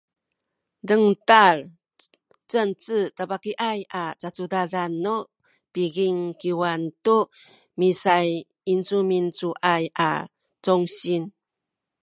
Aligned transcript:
dengtal 0.87 1.57
Cengce 2.51 2.97
tabakiaya 3.17 3.87
a 4.03 4.05
cacudadan 4.21 4.91
nu 5.03 5.15
pikingkiwan 5.73 6.81
tu 7.05 7.17
misayincumincuay 7.79 9.83
a 10.09 10.11
congsin 10.65 11.23